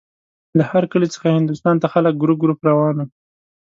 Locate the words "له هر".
0.57-0.83